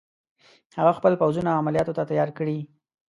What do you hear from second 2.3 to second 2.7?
کړي.